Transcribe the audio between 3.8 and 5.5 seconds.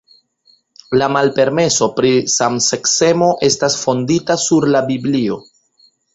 fondita sur la Biblio.